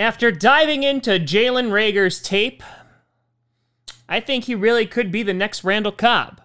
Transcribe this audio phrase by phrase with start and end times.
[0.00, 2.62] After diving into Jalen Reagor's tape,
[4.08, 6.40] I think he really could be the next Randall Cobb,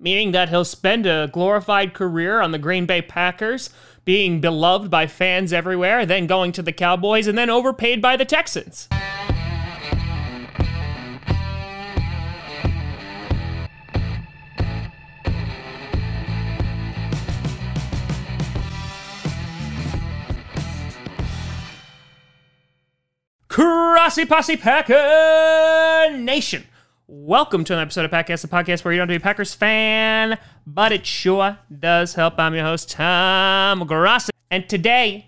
[0.00, 3.68] meaning that he'll spend a glorified career on the Green Bay Packers,
[4.06, 8.24] being beloved by fans everywhere, then going to the Cowboys, and then overpaid by the
[8.24, 8.88] Texans.
[23.58, 26.62] Crossy Posse Packer Nation.
[27.08, 29.20] Welcome to an episode of Packcast, the podcast where you don't have to be a
[29.20, 32.38] Packers fan, but it sure does help.
[32.38, 34.30] I'm your host, Tom Grossi.
[34.52, 35.26] And today,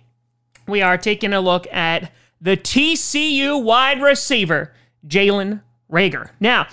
[0.69, 4.75] we are taking a look at the TCU wide receiver,
[5.09, 6.31] Jalen Reagor.
[6.39, 6.69] Now,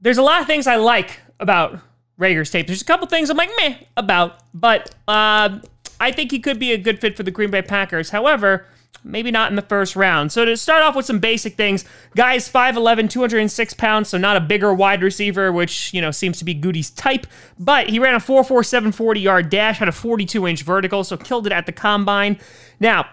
[0.00, 1.78] there's a lot of things I like about
[2.18, 2.66] Reagor's tape.
[2.66, 5.60] There's a couple things I'm like meh about, but uh,
[6.00, 8.10] I think he could be a good fit for the Green Bay Packers.
[8.10, 8.66] However,
[9.02, 10.32] maybe not in the first round.
[10.32, 11.84] So to start off with some basic things,
[12.14, 16.44] guys 5'11, 206 pounds, so not a bigger wide receiver, which, you know, seems to
[16.44, 17.26] be Gutey's type,
[17.58, 21.46] but he ran a 4.47 40 yard dash, had a 42 inch vertical, so killed
[21.46, 22.38] it at the combine.
[22.80, 23.06] Now,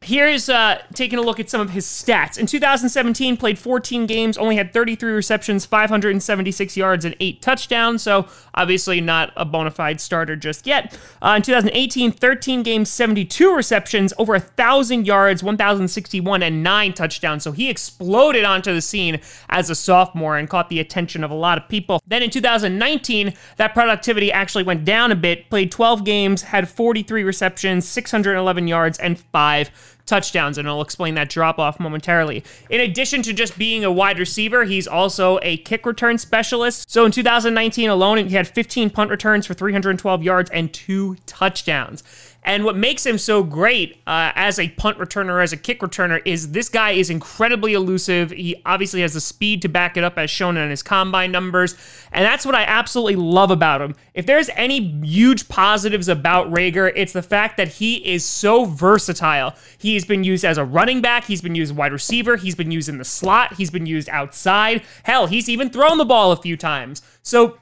[0.00, 2.38] Here's uh, taking a look at some of his stats.
[2.38, 8.04] In 2017, played 14 games, only had 33 receptions, 576 yards, and eight touchdowns.
[8.04, 10.96] So obviously not a bona fide starter just yet.
[11.20, 17.42] Uh, in 2018, 13 games, 72 receptions, over a thousand yards, 1,061, and nine touchdowns.
[17.42, 21.34] So he exploded onto the scene as a sophomore and caught the attention of a
[21.34, 22.00] lot of people.
[22.06, 25.50] Then in 2019, that productivity actually went down a bit.
[25.50, 29.72] Played 12 games, had 43 receptions, 611 yards, and five
[30.08, 32.42] touchdowns, and I'll explain that drop off momentarily.
[32.70, 36.90] In addition to just being a wide receiver, he's also a kick return specialist.
[36.90, 42.02] So in 2019 alone, he had 15 punt returns for 312 yards and two touchdowns.
[42.48, 46.22] And what makes him so great uh, as a punt returner, as a kick returner,
[46.24, 48.30] is this guy is incredibly elusive.
[48.30, 51.76] He obviously has the speed to back it up, as shown in his combine numbers.
[52.10, 53.94] And that's what I absolutely love about him.
[54.14, 59.54] If there's any huge positives about Reagor, it's the fact that he is so versatile.
[59.76, 62.88] He's been used as a running back, he's been used wide receiver, he's been used
[62.88, 64.84] in the slot, he's been used outside.
[65.02, 67.02] Hell, he's even thrown the ball a few times.
[67.22, 67.58] So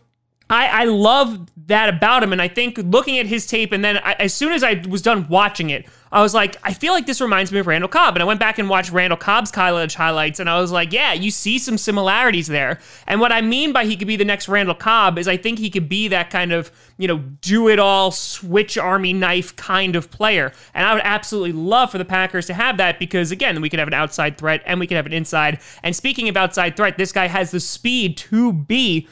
[0.48, 2.32] I, I love that about him.
[2.32, 5.02] And I think looking at his tape, and then I, as soon as I was
[5.02, 8.14] done watching it, I was like, I feel like this reminds me of Randall Cobb.
[8.14, 11.12] And I went back and watched Randall Cobb's college highlights, and I was like, yeah,
[11.12, 12.78] you see some similarities there.
[13.08, 15.58] And what I mean by he could be the next Randall Cobb is I think
[15.58, 19.96] he could be that kind of, you know, do it all, switch army knife kind
[19.96, 20.52] of player.
[20.74, 23.80] And I would absolutely love for the Packers to have that because, again, we could
[23.80, 25.58] have an outside threat and we could have an inside.
[25.82, 29.08] And speaking of outside threat, this guy has the speed to be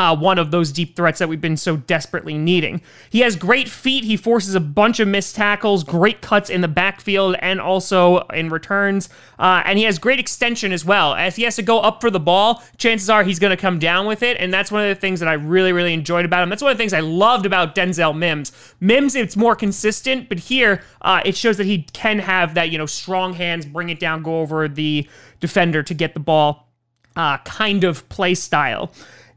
[0.00, 2.80] uh, one of those deep threats that we've been so desperately needing.
[3.10, 4.02] He has great feet.
[4.02, 8.48] He forces a bunch of missed tackles, great cuts in the backfield, and also in
[8.48, 9.10] returns.
[9.38, 11.14] Uh, and he has great extension as well.
[11.14, 13.78] As he has to go up for the ball, chances are he's going to come
[13.78, 14.38] down with it.
[14.40, 16.48] And that's one of the things that I really, really enjoyed about him.
[16.48, 18.52] That's one of the things I loved about Denzel Mims.
[18.80, 22.78] Mims, it's more consistent, but here uh, it shows that he can have that, you
[22.78, 25.06] know, strong hands, bring it down, go over the
[25.40, 26.70] defender to get the ball
[27.16, 28.90] uh, kind of play style.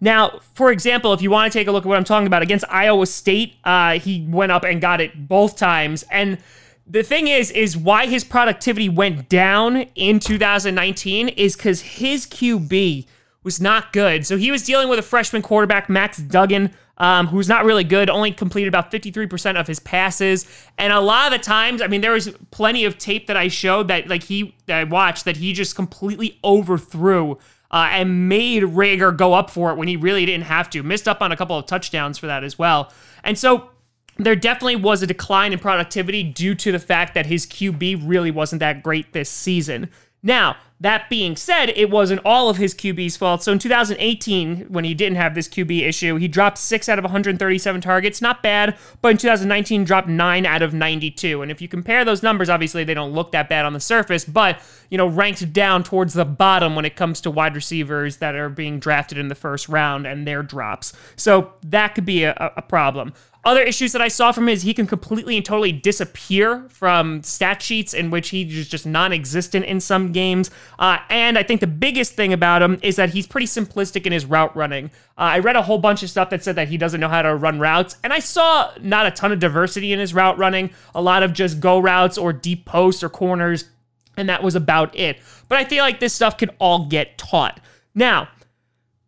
[0.04, 2.42] Now, for example, if you want to take a look at what I'm talking about,
[2.42, 6.04] against Iowa State, uh, he went up and got it both times.
[6.12, 6.40] And
[6.86, 13.08] the thing is, is why his productivity went down in 2019 is because his QB
[13.44, 14.26] was not good.
[14.26, 18.10] So he was dealing with a freshman quarterback, Max Duggan, um, who's not really good,
[18.10, 20.48] only completed about 53% of his passes.
[20.78, 23.48] And a lot of the times, I mean, there was plenty of tape that I
[23.48, 27.38] showed that, like, he, that I watched that he just completely overthrew
[27.72, 30.84] uh, and made Reagor go up for it when he really didn't have to.
[30.84, 32.94] Missed up on a couple of touchdowns for that as well.
[33.24, 33.70] And so
[34.18, 38.30] there definitely was a decline in productivity due to the fact that his QB really
[38.30, 39.90] wasn't that great this season.
[40.22, 43.42] Now, that being said, it wasn't all of his QB's fault.
[43.42, 47.04] So in 2018, when he didn't have this QB issue, he dropped six out of
[47.04, 48.22] 137 targets.
[48.22, 51.42] Not bad, but in 2019, dropped nine out of 92.
[51.42, 54.26] And if you compare those numbers, obviously they don't look that bad on the surface,
[54.26, 54.60] but,
[54.90, 58.50] you know, ranked down towards the bottom when it comes to wide receivers that are
[58.50, 60.92] being drafted in the first round and their drops.
[61.16, 63.14] So that could be a, a problem.
[63.46, 67.22] Other issues that I saw from him is he can completely and totally disappear from
[67.24, 70.50] stat sheets in which he's just non-existent in some games.
[70.80, 74.12] Uh, and I think the biggest thing about him is that he's pretty simplistic in
[74.12, 74.86] his route running.
[75.18, 77.22] Uh, I read a whole bunch of stuff that said that he doesn't know how
[77.22, 80.72] to run routes, and I saw not a ton of diversity in his route running.
[80.96, 83.70] A lot of just go routes or deep posts or corners,
[84.18, 85.20] and that was about it.
[85.48, 87.60] But I feel like this stuff can all get taught.
[87.96, 88.30] Now,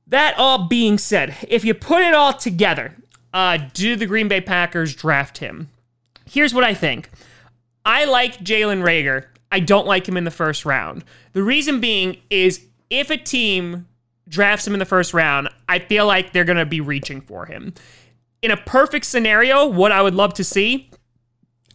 [0.07, 2.95] that all being said, if you put it all together,
[3.33, 5.69] uh, do the Green Bay Packers draft him?
[6.29, 7.09] Here's what I think.
[7.83, 9.25] I like Jalen Reagor.
[9.56, 11.06] I don't like him in the first round.
[11.31, 13.88] The reason being is if a team
[14.28, 17.46] drafts him in the first round, I feel like they're going to be reaching for
[17.46, 17.74] him.
[18.42, 20.92] In a perfect scenario, what I would love to see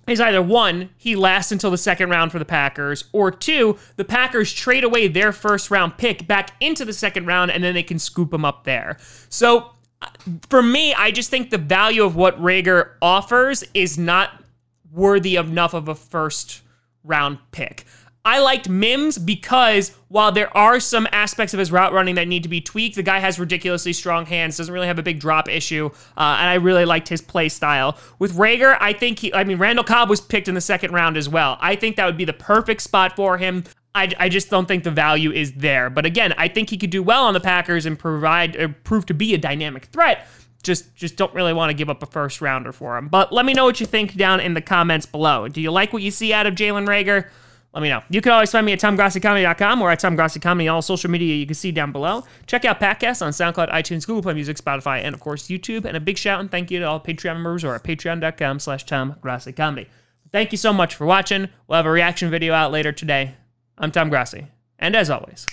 [0.06, 4.04] is either one, he lasts until the second round for the Packers, or two, the
[4.04, 7.82] Packers trade away their first round pick back into the second round and then they
[7.82, 8.98] can scoop him up there.
[9.30, 9.70] So
[10.02, 10.08] uh,
[10.50, 14.44] for me, I just think the value of what Reagor offers is not
[14.92, 16.60] worthy enough of a first
[17.04, 17.84] round pick.
[18.22, 22.42] I liked Mims because while there are some aspects of his route running that need
[22.42, 25.48] to be tweaked, the guy has ridiculously strong hands, doesn't really have a big drop
[25.48, 25.86] issue,
[26.18, 27.96] uh, and I really liked his play style.
[28.18, 31.16] With Reagor, I think he, I mean, Randall Cobb was picked in the second round
[31.16, 31.56] as well.
[31.60, 33.64] I think that would be the perfect spot for him.
[33.94, 35.88] I, I just don't think the value is there.
[35.88, 39.14] But again, I think he could do well on the Packers and provide, prove to
[39.14, 40.28] be a dynamic threat
[40.62, 43.08] just just don't really want to give up a first rounder for him.
[43.08, 45.48] But let me know what you think down in the comments below.
[45.48, 47.28] Do you like what you see out of Jalen Reagor?
[47.72, 48.02] let me know.
[48.10, 51.54] You can always find me at TomGrossiComedy.com or at TomGrossiComedy, all social media you can
[51.54, 52.24] see down below.
[52.46, 55.84] Check out Packcast on SoundCloud, iTunes, Google Play Music, Spotify, and of course YouTube.
[55.84, 58.84] And a big shout and thank you to all Patreon members or at patreon.com slash
[58.86, 59.86] TomGrossiComedy.
[60.32, 61.48] Thank you so much for watching.
[61.68, 63.34] We'll have a reaction video out later today.
[63.78, 64.46] I'm Tom Grossi.
[64.78, 65.46] And as always,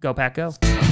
[0.00, 0.85] go Pack Go.